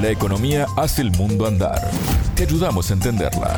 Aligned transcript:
La 0.00 0.10
economía 0.10 0.66
hace 0.76 1.02
el 1.02 1.10
mundo 1.10 1.44
andar. 1.44 1.90
Te 2.36 2.44
ayudamos 2.44 2.88
a 2.90 2.94
entenderla. 2.94 3.56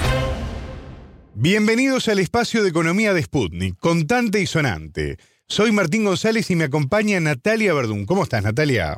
Bienvenidos 1.34 2.08
al 2.08 2.18
espacio 2.18 2.62
de 2.62 2.70
economía 2.70 3.12
de 3.12 3.22
Sputnik, 3.22 3.76
contante 3.78 4.40
y 4.40 4.46
sonante. 4.46 5.18
Soy 5.48 5.70
Martín 5.70 6.04
González 6.04 6.50
y 6.50 6.56
me 6.56 6.64
acompaña 6.64 7.20
Natalia 7.20 7.74
Verdún. 7.74 8.06
¿Cómo 8.06 8.22
estás, 8.22 8.42
Natalia? 8.42 8.96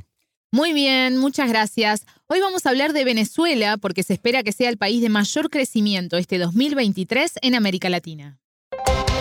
Muy 0.52 0.72
bien, 0.72 1.16
muchas 1.16 1.48
gracias. 1.48 2.04
Hoy 2.28 2.38
vamos 2.40 2.64
a 2.64 2.68
hablar 2.70 2.92
de 2.92 3.05
Venezuela 3.05 3.77
porque 3.77 4.04
se 4.04 4.12
espera 4.12 4.45
que 4.45 4.52
sea 4.52 4.68
el 4.68 4.79
país 4.79 5.02
de 5.02 5.09
mayor 5.09 5.50
crecimiento 5.50 6.18
este 6.18 6.38
2023 6.38 7.32
en 7.43 7.56
América 7.56 7.88
Latina. 7.88 8.38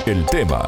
El 0.05 0.25
tema 0.27 0.67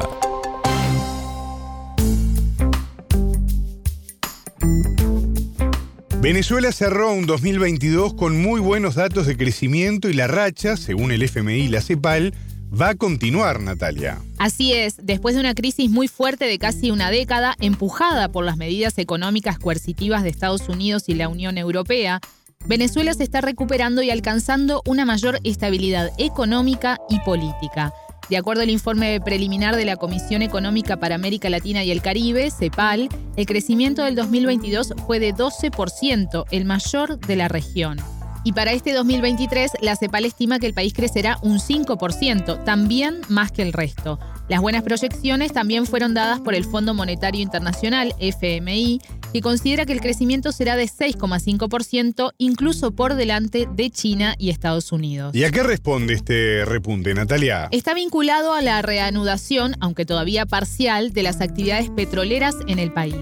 Venezuela 6.24 6.72
cerró 6.72 7.12
un 7.12 7.26
2022 7.26 8.14
con 8.14 8.42
muy 8.42 8.62
buenos 8.62 8.96
datos 8.96 9.28
de 9.28 9.36
crecimiento 9.36 10.08
y 10.08 10.14
la 10.14 10.26
racha, 10.26 10.78
según 10.78 11.12
el 11.12 11.22
FMI 11.22 11.64
y 11.64 11.68
la 11.68 11.82
CEPAL, 11.82 12.34
va 12.72 12.92
a 12.92 12.96
continuar, 12.96 13.60
Natalia. 13.60 14.22
Así 14.38 14.72
es, 14.72 14.96
después 15.04 15.36
de 15.36 15.42
una 15.42 15.54
crisis 15.54 15.92
muy 15.92 16.08
fuerte 16.08 16.46
de 16.46 16.58
casi 16.60 16.92
una 16.92 17.12
década, 17.12 17.58
empujada 17.60 18.30
por 18.30 18.46
las 18.46 18.56
medidas 18.56 18.98
económicas 19.00 19.60
coercitivas 19.60 20.24
de 20.24 20.30
Estados 20.30 20.70
Unidos 20.70 21.10
y 21.10 21.16
la 21.16 21.28
Unión 21.28 21.58
Europea, 21.58 22.22
Venezuela 22.66 23.14
se 23.14 23.24
está 23.24 23.42
recuperando 23.42 24.02
y 24.02 24.10
alcanzando 24.10 24.82
una 24.86 25.04
mayor 25.04 25.42
estabilidad 25.44 26.10
económica 26.18 27.00
y 27.10 27.20
política. 27.20 27.92
De 28.30 28.38
acuerdo 28.38 28.64
al 28.64 28.70
informe 28.70 29.20
preliminar 29.20 29.76
de 29.76 29.86
la 29.86 29.98
Comisión 29.98 30.42
Económica 30.42 30.98
para 30.98 31.16
América 31.16 31.50
Latina 31.50 31.84
y 31.84 31.92
el 31.92 32.02
Caribe, 32.02 32.50
CEPAL, 32.52 33.10
el 33.36 33.46
crecimiento 33.46 34.04
del 34.04 34.16
2022 34.16 34.94
fue 35.06 35.20
de 35.20 35.34
12%, 35.34 36.46
el 36.52 36.66
mayor 36.66 37.20
de 37.20 37.36
la 37.36 37.48
región. 37.50 37.98
Y 38.46 38.54
para 38.54 38.72
este 38.72 38.94
2023, 38.94 39.72
la 39.82 39.96
CEPAL 39.96 40.26
estima 40.26 40.60
que 40.60 40.68
el 40.68 40.74
país 40.74 40.94
crecerá 40.94 41.38
un 41.42 41.60
5%, 41.60 42.64
también 42.64 43.22
más 43.30 43.52
que 43.52 43.62
el 43.62 43.72
resto. 43.72 44.20
Las 44.50 44.60
buenas 44.60 44.84
proyecciones 44.84 45.54
también 45.54 45.86
fueron 45.86 46.14
dadas 46.14 46.42
por 46.42 46.54
el 46.54 46.66
Fondo 46.66 46.94
Monetario 46.94 47.42
Internacional, 47.42 48.14
FMI, 48.20 49.00
que 49.32 49.42
considera 49.42 49.86
que 49.86 49.94
el 49.94 50.02
crecimiento 50.02 50.52
será 50.52 50.76
de 50.76 50.84
6,5%, 50.84 52.32
incluso 52.38 52.92
por 52.92 53.16
delante 53.16 53.68
de 53.74 53.90
China 53.90 54.36
y 54.38 54.50
Estados 54.50 54.92
Unidos. 54.92 55.34
¿Y 55.34 55.46
a 55.46 55.52
qué 55.52 55.64
responde 55.64 56.14
este 56.14 56.66
repunte, 56.66 57.14
Natalia? 57.14 57.70
Está 57.72 57.94
vinculado 57.94 58.54
a 58.54 58.62
la 58.62 58.82
reanudación, 58.82 59.76
aunque 59.80 60.06
todavía 60.06 60.46
parcial, 60.46 61.14
de 61.14 61.24
las 61.24 61.40
actividades 61.40 61.90
petroleras 61.90 62.56
en 62.68 62.80
el 62.80 62.92
país. 62.92 63.16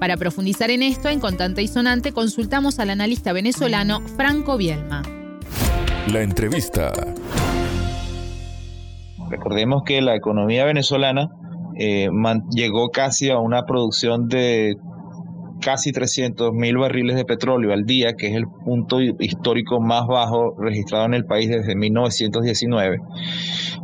Para 0.00 0.16
profundizar 0.16 0.70
en 0.70 0.82
esto, 0.82 1.08
en 1.08 1.20
Contante 1.20 1.62
y 1.62 1.68
Sonante, 1.68 2.12
consultamos 2.12 2.80
al 2.80 2.90
analista 2.90 3.32
venezolano 3.32 4.02
Franco 4.16 4.56
Bielma. 4.56 5.02
La 6.08 6.20
entrevista. 6.20 6.92
Recordemos 9.34 9.82
que 9.84 10.00
la 10.00 10.14
economía 10.14 10.64
venezolana 10.64 11.28
eh, 11.76 12.08
llegó 12.54 12.90
casi 12.90 13.30
a 13.30 13.38
una 13.38 13.64
producción 13.64 14.28
de 14.28 14.76
casi 15.60 15.90
300 15.90 16.52
mil 16.52 16.78
barriles 16.78 17.16
de 17.16 17.24
petróleo 17.24 17.72
al 17.72 17.84
día, 17.84 18.12
que 18.12 18.28
es 18.28 18.36
el 18.36 18.44
punto 18.64 19.00
histórico 19.00 19.80
más 19.80 20.06
bajo 20.06 20.54
registrado 20.56 21.06
en 21.06 21.14
el 21.14 21.24
país 21.24 21.48
desde 21.48 21.74
1919. 21.74 22.98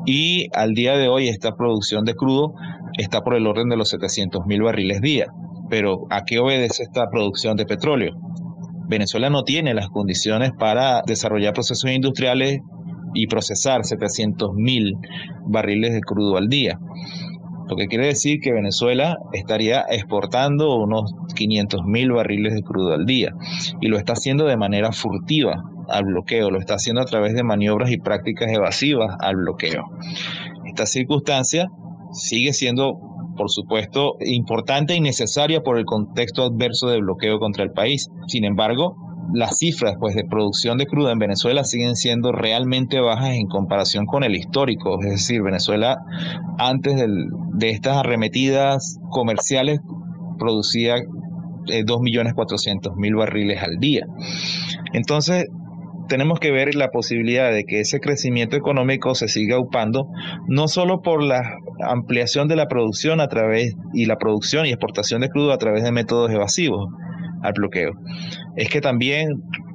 Y 0.07 0.47
al 0.55 0.75
día 0.75 0.97
de 0.97 1.09
hoy 1.09 1.27
esta 1.27 1.57
producción 1.57 2.05
de 2.05 2.15
crudo 2.15 2.55
está 2.97 3.23
por 3.23 3.35
el 3.35 3.49
orden 3.49 3.69
de 3.69 3.77
los 3.77 3.89
700 3.89 4.47
mil 4.47 4.63
barriles 4.63 5.01
día. 5.01 5.27
Pero 5.69 6.07
¿a 6.11 6.23
qué 6.25 6.39
obedece 6.39 6.85
esta 6.85 7.11
producción 7.11 7.57
de 7.57 7.67
petróleo? 7.67 8.13
Venezuela 8.89 9.31
no 9.31 9.43
tiene 9.43 9.75
las 9.75 9.89
condiciones 9.89 10.53
para 10.57 11.03
desarrollar 11.07 11.55
procesos 11.55 11.91
industriales 11.91 12.61
y 13.15 13.27
procesar 13.27 13.85
700 13.85 14.55
mil 14.55 14.97
barriles 15.47 15.93
de 15.93 16.01
crudo 16.01 16.37
al 16.37 16.49
día. 16.49 16.79
Lo 17.69 17.77
que 17.77 17.87
quiere 17.87 18.07
decir 18.07 18.41
que 18.41 18.53
Venezuela 18.53 19.17
estaría 19.33 19.85
exportando 19.89 20.77
unos 20.77 21.15
500 21.37 21.83
mil 21.85 22.13
barriles 22.13 22.55
de 22.55 22.63
crudo 22.63 22.95
al 22.95 23.07
día 23.07 23.33
y 23.81 23.87
lo 23.87 23.97
está 23.97 24.15
haciendo 24.15 24.45
de 24.47 24.57
manera 24.57 24.91
furtiva 24.91 25.63
al 25.89 26.05
bloqueo, 26.05 26.51
lo 26.51 26.59
está 26.59 26.75
haciendo 26.75 27.01
a 27.01 27.05
través 27.05 27.35
de 27.35 27.45
maniobras 27.45 27.91
y 27.93 27.99
prácticas 27.99 28.51
evasivas 28.53 29.17
al 29.21 29.37
bloqueo. 29.37 29.85
Esta 30.67 30.87
circunstancia 30.87 31.69
sigue 32.13 32.53
siendo 32.53 32.99
por 33.41 33.51
supuesto, 33.51 34.17
importante 34.21 34.95
y 34.95 35.01
necesaria 35.01 35.63
por 35.63 35.79
el 35.79 35.87
contexto 35.87 36.43
adverso 36.43 36.89
de 36.89 37.01
bloqueo 37.01 37.39
contra 37.39 37.65
el 37.65 37.71
país. 37.71 38.11
Sin 38.27 38.45
embargo, 38.45 38.97
las 39.33 39.59
cifras 39.59 39.97
pues, 39.99 40.15
de 40.15 40.25
producción 40.25 40.79
de 40.79 40.87
crudo 40.87 41.11
en 41.11 41.19
Venezuela 41.19 41.65
siguen 41.65 41.97
siendo 41.97 42.33
realmente 42.33 43.01
bajas 43.01 43.35
en 43.35 43.47
comparación 43.47 44.07
con 44.07 44.25
el 44.25 44.37
histórico. 44.37 45.01
Es 45.03 45.11
decir, 45.11 45.43
Venezuela 45.43 45.99
antes 46.59 46.97
de 47.55 47.71
estas 47.71 47.99
arremetidas 47.99 48.99
comerciales 49.11 49.81
producía 50.39 50.97
2.400.000 50.97 53.07
eh, 53.07 53.15
barriles 53.15 53.63
al 53.63 53.79
día. 53.79 54.07
Entonces, 54.93 55.47
tenemos 56.09 56.41
que 56.41 56.51
ver 56.51 56.75
la 56.75 56.89
posibilidad 56.89 57.53
de 57.53 57.65
que 57.65 57.81
ese 57.81 58.01
crecimiento 58.01 58.57
económico 58.57 59.15
se 59.15 59.29
siga 59.29 59.61
upando, 59.61 60.09
no 60.49 60.67
solo 60.67 61.03
por 61.03 61.23
la 61.23 61.55
ampliación 61.87 62.49
de 62.49 62.57
la 62.57 62.67
producción 62.67 63.21
a 63.21 63.29
través 63.29 63.77
y 63.95 64.07
la 64.07 64.17
producción 64.17 64.67
y 64.67 64.71
exportación 64.71 65.21
de 65.21 65.29
crudo 65.29 65.53
a 65.53 65.59
través 65.59 65.85
de 65.85 65.93
métodos 65.93 66.33
evasivos 66.33 66.89
al 67.43 67.53
bloqueo, 67.53 67.93
es 68.57 68.69
que 68.69 68.81
también, 68.81 69.29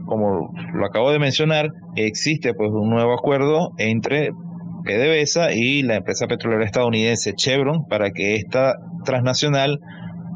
como 0.06 0.52
lo 0.74 0.86
acabo 0.86 1.12
de 1.12 1.20
mencionar, 1.20 1.70
existe 1.96 2.54
pues 2.54 2.70
un 2.72 2.90
nuevo 2.90 3.14
acuerdo 3.14 3.72
entre 3.78 4.32
PDVSA 4.84 5.54
y 5.54 5.82
la 5.82 5.96
empresa 5.96 6.28
petrolera 6.28 6.64
estadounidense 6.64 7.34
Chevron 7.34 7.86
para 7.88 8.12
que 8.12 8.36
esta 8.36 8.76
transnacional 9.04 9.80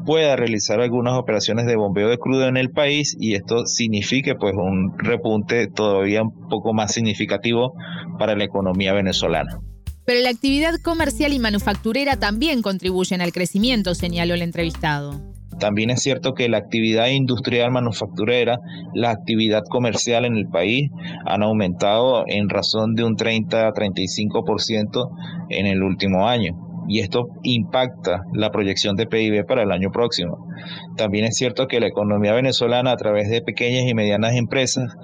pueda 0.04 0.34
realizar 0.34 0.80
algunas 0.80 1.14
operaciones 1.14 1.66
de 1.66 1.76
bombeo 1.76 2.08
de 2.08 2.18
crudo 2.18 2.48
en 2.48 2.56
el 2.56 2.70
país 2.70 3.16
y 3.18 3.34
esto 3.34 3.66
signifique 3.66 4.34
pues 4.34 4.54
un 4.54 4.98
repunte 4.98 5.68
todavía 5.68 6.22
un 6.22 6.48
poco 6.48 6.72
más 6.72 6.92
significativo 6.92 7.74
para 8.18 8.34
la 8.34 8.44
economía 8.44 8.92
venezolana. 8.92 9.60
Pero 10.04 10.22
la 10.22 10.30
actividad 10.30 10.74
comercial 10.82 11.32
y 11.32 11.38
manufacturera 11.38 12.16
también 12.16 12.62
contribuyen 12.62 13.20
al 13.20 13.32
crecimiento, 13.32 13.94
señaló 13.94 14.34
el 14.34 14.42
entrevistado. 14.42 15.29
También 15.60 15.90
es 15.90 16.02
cierto 16.02 16.32
que 16.32 16.48
la 16.48 16.56
actividad 16.56 17.08
industrial 17.08 17.70
manufacturera, 17.70 18.58
la 18.94 19.10
actividad 19.10 19.62
comercial 19.68 20.24
en 20.24 20.36
el 20.36 20.48
país 20.48 20.90
han 21.26 21.42
aumentado 21.42 22.24
en 22.26 22.48
razón 22.48 22.94
de 22.94 23.04
un 23.04 23.14
30 23.14 23.68
a 23.68 23.72
35% 23.72 25.10
en 25.50 25.66
el 25.66 25.82
último 25.82 26.26
año 26.26 26.56
y 26.90 26.98
esto 26.98 27.28
impacta 27.44 28.24
la 28.32 28.50
proyección 28.50 28.96
de 28.96 29.06
PIB 29.06 29.46
para 29.46 29.62
el 29.62 29.70
año 29.70 29.90
próximo. 29.92 30.48
También 30.96 31.24
es 31.24 31.36
cierto 31.36 31.68
que 31.68 31.78
la 31.78 31.86
economía 31.86 32.32
venezolana 32.32 32.90
a 32.90 32.96
través 32.96 33.28
de 33.28 33.42
pequeñas 33.42 33.84
y 33.88 33.94
medianas 33.94 34.34
empresas 34.34 34.96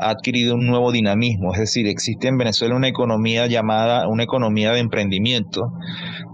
ha 0.00 0.10
adquirido 0.10 0.54
un 0.54 0.66
nuevo 0.66 0.92
dinamismo, 0.92 1.52
es 1.52 1.60
decir, 1.60 1.86
existe 1.86 2.28
en 2.28 2.38
Venezuela 2.38 2.74
una 2.74 2.88
economía 2.88 3.46
llamada 3.46 4.08
una 4.08 4.22
economía 4.22 4.72
de 4.72 4.80
emprendimiento, 4.80 5.72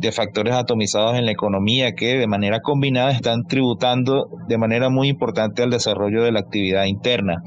de 0.00 0.12
factores 0.12 0.54
atomizados 0.54 1.16
en 1.16 1.26
la 1.26 1.32
economía 1.32 1.92
que 1.94 2.16
de 2.16 2.26
manera 2.26 2.60
combinada 2.60 3.10
están 3.10 3.44
tributando 3.44 4.28
de 4.48 4.58
manera 4.58 4.88
muy 4.88 5.08
importante 5.08 5.62
al 5.62 5.70
desarrollo 5.70 6.22
de 6.22 6.32
la 6.32 6.40
actividad 6.40 6.84
interna. 6.84 7.42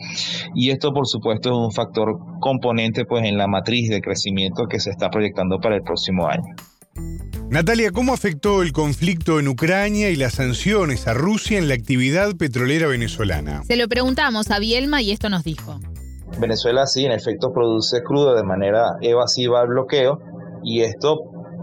Y 0.55 0.71
esto, 0.71 0.93
por 0.93 1.07
supuesto, 1.07 1.49
es 1.49 1.55
un 1.55 1.71
factor 1.71 2.17
componente 2.39 3.05
pues 3.05 3.25
en 3.25 3.37
la 3.37 3.47
matriz 3.47 3.89
de 3.89 4.01
crecimiento 4.01 4.65
que 4.67 4.79
se 4.79 4.89
está 4.89 5.09
proyectando 5.09 5.59
para 5.59 5.75
el 5.75 5.83
próximo 5.83 6.27
año. 6.27 6.55
Natalia, 7.49 7.91
¿cómo 7.91 8.13
afectó 8.13 8.61
el 8.61 8.73
conflicto 8.73 9.39
en 9.39 9.47
Ucrania 9.47 10.11
y 10.11 10.15
las 10.15 10.33
sanciones 10.33 11.07
a 11.07 11.15
Rusia 11.15 11.57
en 11.57 11.67
la 11.67 11.73
actividad 11.73 12.35
petrolera 12.35 12.87
venezolana? 12.87 13.63
Se 13.63 13.75
lo 13.75 13.87
preguntamos 13.87 14.51
a 14.51 14.59
Bielma 14.59 15.01
y 15.01 15.11
esto 15.11 15.29
nos 15.29 15.43
dijo. 15.43 15.79
Venezuela 16.39 16.85
sí, 16.85 17.05
en 17.05 17.11
efecto, 17.11 17.51
produce 17.51 18.01
crudo 18.01 18.35
de 18.35 18.43
manera 18.43 18.95
evasiva 19.01 19.61
al 19.61 19.67
bloqueo 19.67 20.19
y 20.63 20.81
esto, 20.81 21.19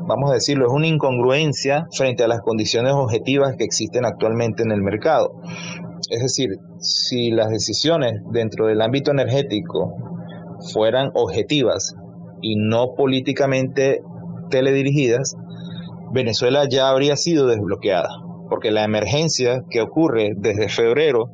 vamos 0.06 0.30
a 0.30 0.34
decirlo, 0.34 0.66
es 0.66 0.72
una 0.72 0.86
incongruencia 0.86 1.86
frente 1.92 2.24
a 2.24 2.28
las 2.28 2.40
condiciones 2.40 2.92
objetivas 2.92 3.56
que 3.56 3.64
existen 3.64 4.04
actualmente 4.04 4.62
en 4.62 4.72
el 4.72 4.82
mercado. 4.82 5.32
Es 6.10 6.22
decir, 6.22 6.58
si 6.78 7.30
las 7.30 7.50
decisiones 7.50 8.20
dentro 8.30 8.66
del 8.66 8.82
ámbito 8.82 9.10
energético 9.10 9.94
fueran 10.72 11.10
objetivas 11.14 11.94
y 12.42 12.56
no 12.56 12.94
políticamente 12.94 14.02
teledirigidas, 14.50 15.36
Venezuela 16.12 16.64
ya 16.68 16.88
habría 16.88 17.16
sido 17.16 17.46
desbloqueada, 17.46 18.10
porque 18.48 18.70
la 18.70 18.84
emergencia 18.84 19.64
que 19.70 19.80
ocurre 19.80 20.32
desde 20.36 20.68
febrero, 20.68 21.30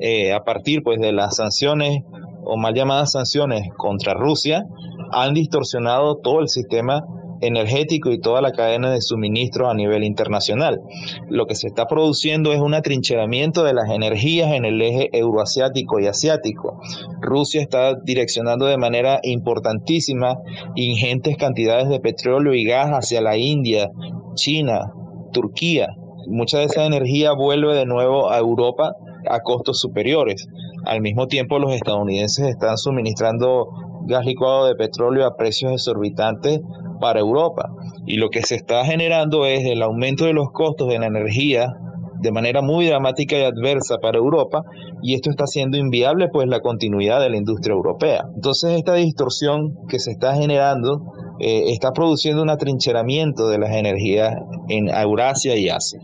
eh, 0.00 0.32
a 0.32 0.40
partir 0.44 0.82
pues, 0.82 1.00
de 1.00 1.12
las 1.12 1.36
sanciones 1.36 2.02
o 2.48 2.56
mal 2.56 2.74
llamadas 2.74 3.12
sanciones 3.12 3.68
contra 3.76 4.14
Rusia, 4.14 4.64
han 5.12 5.34
distorsionado 5.34 6.16
todo 6.16 6.40
el 6.40 6.48
sistema 6.48 7.04
energético 7.40 8.10
y 8.10 8.20
toda 8.20 8.40
la 8.40 8.52
cadena 8.52 8.90
de 8.90 9.00
suministro 9.00 9.68
a 9.68 9.74
nivel 9.74 10.04
internacional. 10.04 10.80
Lo 11.28 11.46
que 11.46 11.54
se 11.54 11.68
está 11.68 11.86
produciendo 11.86 12.52
es 12.52 12.60
un 12.60 12.74
atrincheramiento 12.74 13.64
de 13.64 13.74
las 13.74 13.90
energías 13.90 14.52
en 14.52 14.64
el 14.64 14.80
eje 14.80 15.08
euroasiático 15.12 16.00
y 16.00 16.06
asiático. 16.06 16.80
Rusia 17.20 17.60
está 17.60 17.94
direccionando 18.02 18.66
de 18.66 18.78
manera 18.78 19.20
importantísima 19.22 20.38
ingentes 20.74 21.36
cantidades 21.36 21.88
de 21.88 22.00
petróleo 22.00 22.54
y 22.54 22.64
gas 22.64 22.90
hacia 22.90 23.20
la 23.20 23.36
India, 23.36 23.90
China, 24.34 24.92
Turquía. 25.32 25.88
Mucha 26.26 26.58
de 26.58 26.64
esa 26.64 26.84
energía 26.84 27.32
vuelve 27.32 27.74
de 27.74 27.86
nuevo 27.86 28.30
a 28.30 28.38
Europa 28.38 28.94
a 29.28 29.40
costos 29.40 29.80
superiores. 29.80 30.46
Al 30.88 31.02
mismo 31.02 31.26
tiempo, 31.26 31.58
los 31.58 31.74
estadounidenses 31.74 32.48
están 32.48 32.78
suministrando 32.78 33.68
gas 34.06 34.24
licuado 34.24 34.66
de 34.66 34.74
petróleo 34.74 35.26
a 35.26 35.36
precios 35.36 35.70
exorbitantes 35.70 36.60
para 36.98 37.20
Europa. 37.20 37.68
Y 38.06 38.16
lo 38.16 38.30
que 38.30 38.40
se 38.40 38.54
está 38.54 38.86
generando 38.86 39.44
es 39.44 39.66
el 39.66 39.82
aumento 39.82 40.24
de 40.24 40.32
los 40.32 40.50
costos 40.50 40.88
de 40.88 40.98
la 40.98 41.08
energía 41.08 41.74
de 42.22 42.32
manera 42.32 42.62
muy 42.62 42.86
dramática 42.86 43.36
y 43.36 43.42
adversa 43.42 43.98
para 43.98 44.16
Europa 44.16 44.62
y 45.02 45.12
esto 45.12 45.28
está 45.28 45.44
haciendo 45.44 45.76
inviable 45.76 46.28
pues 46.32 46.48
la 46.48 46.60
continuidad 46.60 47.20
de 47.20 47.28
la 47.28 47.36
industria 47.36 47.74
europea. 47.74 48.24
Entonces 48.34 48.72
esta 48.78 48.94
distorsión 48.94 49.74
que 49.88 49.98
se 49.98 50.12
está 50.12 50.34
generando 50.34 51.02
eh, 51.38 51.64
está 51.66 51.92
produciendo 51.92 52.42
un 52.42 52.48
atrincheramiento 52.48 53.48
de 53.48 53.58
las 53.58 53.70
energías 53.72 54.34
en 54.68 54.88
Eurasia 54.88 55.54
y 55.54 55.68
Asia. 55.68 56.00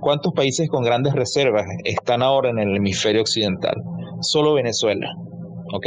¿Cuántos 0.00 0.32
países 0.32 0.68
con 0.68 0.84
grandes 0.84 1.12
reservas 1.12 1.66
están 1.84 2.22
ahora 2.22 2.50
en 2.50 2.60
el 2.60 2.76
hemisferio 2.76 3.20
occidental? 3.20 3.74
Solo 4.20 4.54
Venezuela. 4.54 5.14
¿Ok? 5.72 5.86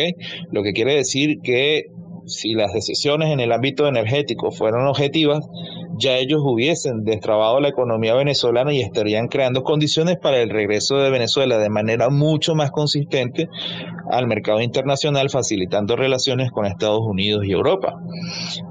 Lo 0.51 0.63
que 0.63 0.74
quiere 0.74 0.95
decir 0.95 1.39
que 1.42 1.86
si 2.25 2.54
las 2.54 2.74
decisiones 2.74 3.31
en 3.31 3.39
el 3.39 3.51
ámbito 3.51 3.88
energético 3.88 4.51
fueran 4.51 4.88
objetivas, 4.88 5.48
ya 6.01 6.18
ellos 6.18 6.42
hubiesen 6.44 7.03
destrabado 7.03 7.59
la 7.59 7.69
economía 7.69 8.15
venezolana 8.15 8.74
y 8.74 8.81
estarían 8.81 9.27
creando 9.27 9.63
condiciones 9.63 10.18
para 10.18 10.42
el 10.42 10.50
regreso 10.50 10.98
de 10.98 11.12
Venezuela 11.12 11.57
de 11.57 11.69
manera 11.69 12.09
mucho 12.09 12.56
más 12.56 12.71
consistente 12.71 13.48
al 14.09 14.27
mercado 14.27 14.62
internacional, 14.62 15.30
facilitando 15.30 15.95
relaciones 15.95 16.51
con 16.51 16.65
Estados 16.65 17.01
Unidos 17.01 17.45
y 17.45 17.51
Europa. 17.51 17.94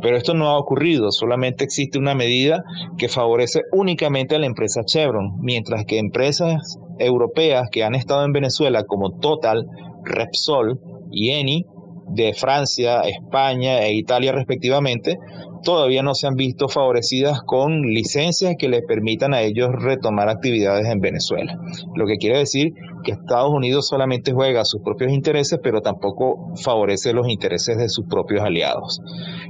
Pero 0.03 0.17
esto 0.17 0.35
no 0.35 0.49
ha 0.49 0.59
ocurrido, 0.59 1.12
solamente 1.12 1.65
existe 1.65 1.99
una 1.99 2.15
medida 2.15 2.65
que 2.99 3.09
favorece 3.09 3.62
únicamente 3.73 4.35
a 4.35 4.38
la 4.38 4.47
empresa 4.47 4.83
Chevron, 4.85 5.38
mientras 5.41 5.85
que 5.87 5.99
empresas 5.99 6.79
europeas 6.99 7.69
que 7.71 7.85
han 7.85 7.94
estado 7.94 8.25
en 8.25 8.33
Venezuela 8.33 8.85
como 8.85 9.19
Total, 9.21 9.67
Repsol 10.05 10.81
y 11.12 11.31
Eni 11.31 11.65
de 12.11 12.35
Francia, 12.35 13.01
España 13.03 13.81
e 13.83 13.95
Italia 13.95 14.33
respectivamente, 14.33 15.19
todavía 15.62 16.03
no 16.03 16.15
se 16.15 16.27
han 16.27 16.35
visto 16.35 16.69
favorecidas 16.69 17.41
con 17.45 17.83
licencias 17.83 18.55
que 18.59 18.69
les 18.69 18.83
permitan 18.87 19.35
a 19.35 19.43
ellos 19.43 19.69
retomar 19.73 20.29
actividades 20.29 20.87
en 20.87 21.01
Venezuela. 21.01 21.57
Lo 21.95 22.07
que 22.07 22.17
quiere 22.17 22.39
decir 22.39 22.73
que 23.05 23.12
Estados 23.12 23.51
Unidos 23.51 23.87
solamente 23.89 24.33
juega 24.33 24.65
sus 24.65 24.83
propios 24.83 25.12
intereses, 25.12 25.59
pero 25.62 25.81
tampoco 25.81 26.53
favorece 26.57 27.12
los 27.12 27.29
intereses 27.29 27.77
de 27.79 27.89
sus 27.89 28.07
propios 28.07 28.43
aliados. 28.43 29.01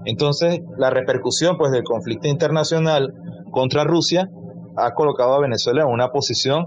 Entonces, 0.05 0.61
la 0.77 0.91
repercusión 0.91 1.57
pues, 1.59 1.73
del 1.73 1.83
conflicto 1.83 2.29
internacional 2.29 3.13
contra 3.51 3.85
Rusia 3.85 4.29
ha 4.77 4.93
colocado 4.93 5.35
a 5.35 5.41
Venezuela 5.41 5.83
en 5.83 5.89
una 5.89 6.09
posición 6.09 6.67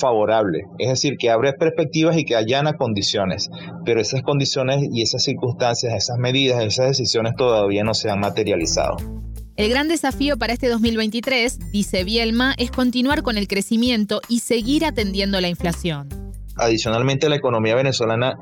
favorable, 0.00 0.64
es 0.78 0.88
decir, 0.88 1.16
que 1.18 1.30
abre 1.30 1.52
perspectivas 1.52 2.16
y 2.16 2.24
que 2.24 2.36
allana 2.36 2.74
condiciones, 2.74 3.50
pero 3.84 4.00
esas 4.00 4.22
condiciones 4.22 4.88
y 4.92 5.02
esas 5.02 5.24
circunstancias, 5.24 5.94
esas 5.94 6.18
medidas, 6.18 6.62
esas 6.62 6.88
decisiones 6.88 7.34
todavía 7.36 7.84
no 7.84 7.94
se 7.94 8.10
han 8.10 8.20
materializado. 8.20 8.96
El 9.56 9.70
gran 9.70 9.88
desafío 9.88 10.36
para 10.36 10.52
este 10.52 10.68
2023, 10.68 11.72
dice 11.72 12.04
Bielma, 12.04 12.54
es 12.58 12.70
continuar 12.70 13.22
con 13.22 13.36
el 13.36 13.48
crecimiento 13.48 14.20
y 14.28 14.40
seguir 14.40 14.84
atendiendo 14.84 15.40
la 15.40 15.48
inflación. 15.48 16.08
Adicionalmente, 16.56 17.28
la 17.28 17.36
economía 17.36 17.74
venezolana 17.74 18.34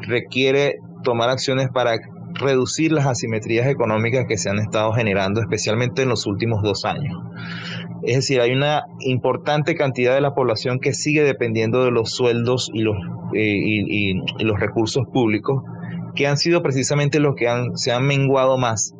requiere 0.00 0.76
tomar 1.04 1.30
acciones 1.30 1.68
para 1.72 1.98
reducir 2.34 2.92
las 2.92 3.06
asimetrías 3.06 3.66
económicas 3.66 4.26
que 4.28 4.38
se 4.38 4.50
han 4.50 4.58
estado 4.58 4.92
generando, 4.92 5.40
especialmente 5.40 6.02
en 6.02 6.08
los 6.08 6.26
últimos 6.26 6.62
dos 6.62 6.84
años. 6.84 7.16
Es 8.02 8.16
decir, 8.16 8.40
hay 8.40 8.52
una 8.52 8.84
importante 9.00 9.74
cantidad 9.74 10.14
de 10.14 10.20
la 10.20 10.34
población 10.34 10.78
que 10.80 10.92
sigue 10.92 11.22
dependiendo 11.22 11.84
de 11.84 11.90
los 11.90 12.10
sueldos 12.10 12.70
y 12.74 12.82
los, 12.82 12.96
eh, 13.34 14.14
recursos 14.56 15.04
públicos, 15.12 15.62
que 16.14 16.26
han 16.26 16.36
sido 16.36 16.62
precisamente 16.62 17.18
los 17.18 17.34
que 17.34 17.48
se 17.74 17.92
han 17.92 18.06
menguado 18.06 18.58
más 18.58 18.94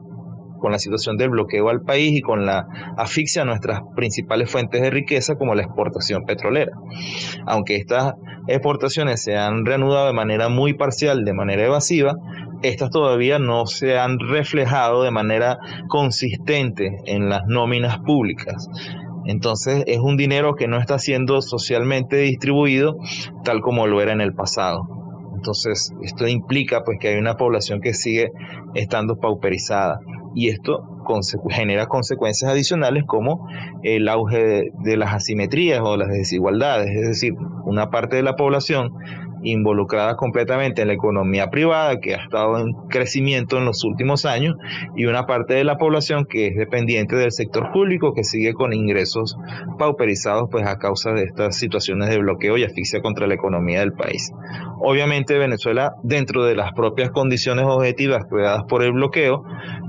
con 0.64 0.72
la 0.72 0.78
situación 0.78 1.19
del 1.19 1.28
bloqueo 1.28 1.69
al 1.69 1.82
país 1.82 2.16
y 2.16 2.22
con 2.22 2.46
la 2.46 2.66
asfixia 2.96 3.42
a 3.42 3.44
nuestras 3.44 3.82
principales 3.94 4.50
fuentes 4.50 4.81
de 4.81 4.88
riqueza 4.88 5.36
como 5.36 5.54
la 5.54 5.62
exportación 5.62 6.25
petrolera. 6.25 6.72
Aunque 7.46 7.76
estas 7.76 8.14
exportaciones 8.48 9.22
se 9.22 9.36
han 9.36 9.66
reanudado 9.66 10.06
de 10.06 10.14
manera 10.14 10.48
muy 10.48 10.72
parcial, 10.72 11.26
de 11.26 11.34
manera 11.34 11.66
evasiva, 11.66 12.16
estas 12.64 12.90
todavía 12.90 13.38
no 13.38 13.66
se 13.66 13.99
han 13.99 14.19
reflejado 14.19 15.02
de 15.02 15.11
manera 15.11 15.58
consistente 15.88 16.96
en 17.05 17.28
las 17.28 17.43
nóminas 17.46 17.99
públicas. 17.99 18.69
Entonces 19.26 19.84
es 19.87 19.99
un 19.99 20.16
dinero 20.16 20.55
que 20.55 20.66
no 20.66 20.78
está 20.78 20.99
siendo 20.99 21.40
socialmente 21.43 22.16
distribuido 22.16 22.96
tal 23.44 23.61
como 23.61 23.87
lo 23.87 24.00
era 24.00 24.12
en 24.12 24.20
el 24.20 24.34
pasado. 24.34 24.82
Entonces 25.34 25.93
esto 26.02 26.26
implica 26.26 26.82
pues 26.84 26.99
que 26.99 27.08
hay 27.08 27.16
una 27.16 27.37
población 27.37 27.81
que 27.81 27.93
sigue 27.93 28.31
estando 28.75 29.17
pauperizada 29.17 30.00
y 30.34 30.49
esto 30.49 30.82
genera 31.50 31.87
consecuencias 31.87 32.50
adicionales 32.50 33.05
como 33.06 33.46
el 33.82 34.08
auge 34.08 34.38
de, 34.38 34.70
de 34.82 34.96
las 34.96 35.12
asimetrías 35.12 35.81
o 35.82 35.99
las 35.99 36.08
desigualdades, 36.08 36.90
es 36.90 37.06
decir, 37.06 37.34
una 37.67 37.90
parte 37.90 38.17
de 38.17 38.22
la 38.22 38.37
población 38.37 38.90
involucradas 39.44 40.17
completamente 40.17 40.82
en 40.82 40.88
la 40.88 40.94
economía 40.94 41.50
privada, 41.50 42.00
que 42.00 42.14
ha 42.14 42.23
estado 42.23 42.58
en 42.58 42.73
crecimiento 42.88 43.58
en 43.58 43.67
los 43.67 43.85
últimos 43.85 44.25
años, 44.25 44.56
y 44.96 45.06
una 45.06 45.26
parte 45.26 45.55
de 45.55 45.64
la 45.64 45.76
población 45.76 46.26
que 46.29 46.49
es 46.49 46.56
dependiente 46.56 47.17
del 47.17 47.32
sector 47.32 47.70
público, 47.73 48.14
que 48.14 48.25
sigue 48.25 48.55
con 48.55 48.73
ingresos 48.73 49.37
pauperizados 49.79 50.49
pues 50.50 50.67
a 50.67 50.79
causa 50.79 51.12
de 51.12 51.25
estas 51.25 51.56
situaciones 51.56 52.08
de 52.08 52.19
bloqueo 52.19 52.56
y 52.56 52.64
asfixia 52.64 53.00
contra 53.00 53.26
la 53.26 53.35
economía 53.35 53.81
del 53.81 53.93
país. 53.93 54.32
Obviamente 54.81 55.38
Venezuela, 55.38 55.93
dentro 56.02 56.44
de 56.44 56.56
las 56.56 56.73
propias 56.73 57.11
condiciones 57.11 57.64
objetivas 57.67 58.25
creadas 58.29 58.64
por 58.69 58.82
el 58.82 58.93
bloqueo, 58.93 59.44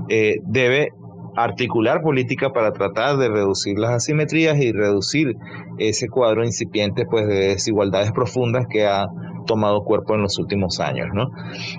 eh, 0.08 0.36
debe 0.44 0.90
articular 1.36 2.00
política 2.00 2.50
para 2.52 2.72
tratar 2.72 3.18
de 3.18 3.28
reducir 3.28 3.78
las 3.78 3.92
asimetrías 3.92 4.58
y 4.58 4.72
reducir 4.72 5.36
ese 5.78 6.08
cuadro 6.08 6.44
incipiente 6.44 7.04
pues 7.06 7.26
de 7.26 7.48
desigualdades 7.48 8.12
profundas 8.12 8.66
que 8.68 8.86
ha 8.86 9.06
tomado 9.46 9.84
cuerpo 9.84 10.14
en 10.14 10.22
los 10.22 10.38
últimos 10.38 10.80
años. 10.80 11.08
¿no? 11.14 11.30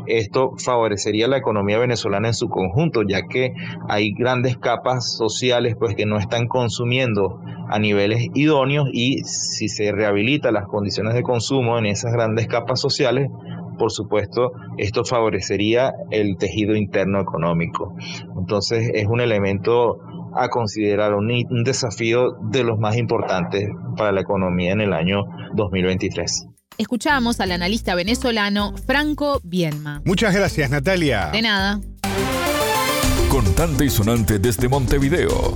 Esto 0.07 0.53
favorecería 0.57 1.27
la 1.27 1.37
economía 1.37 1.77
venezolana 1.77 2.29
en 2.29 2.33
su 2.33 2.49
conjunto, 2.49 3.03
ya 3.07 3.23
que 3.23 3.53
hay 3.87 4.11
grandes 4.13 4.57
capas 4.57 5.15
sociales 5.15 5.75
pues, 5.77 5.95
que 5.95 6.05
no 6.05 6.17
están 6.17 6.47
consumiendo 6.47 7.41
a 7.69 7.79
niveles 7.79 8.27
idóneos 8.33 8.87
y 8.93 9.23
si 9.25 9.67
se 9.67 9.91
rehabilita 9.91 10.51
las 10.51 10.67
condiciones 10.67 11.13
de 11.13 11.21
consumo 11.21 11.77
en 11.77 11.85
esas 11.85 12.13
grandes 12.13 12.47
capas 12.47 12.79
sociales, 12.79 13.29
por 13.77 13.91
supuesto, 13.91 14.51
esto 14.77 15.05
favorecería 15.05 15.93
el 16.11 16.37
tejido 16.37 16.75
interno 16.75 17.19
económico. 17.19 17.95
Entonces 18.37 18.91
es 18.93 19.07
un 19.07 19.21
elemento 19.21 19.99
a 20.35 20.49
considerar, 20.49 21.13
un, 21.13 21.31
un 21.31 21.63
desafío 21.63 22.33
de 22.41 22.63
los 22.63 22.77
más 22.79 22.97
importantes 22.97 23.69
para 23.95 24.11
la 24.11 24.21
economía 24.21 24.73
en 24.73 24.81
el 24.81 24.93
año 24.93 25.23
2023 25.55 26.47
escuchamos 26.77 27.39
al 27.39 27.51
analista 27.51 27.95
venezolano 27.95 28.73
Franco 28.85 29.41
Bienma. 29.43 30.01
Muchas 30.05 30.33
gracias, 30.33 30.69
Natalia. 30.69 31.29
De 31.31 31.41
nada. 31.41 31.81
Contante 33.29 33.85
y 33.85 33.89
sonante 33.89 34.39
desde 34.39 34.69
Montevideo. 34.69 35.53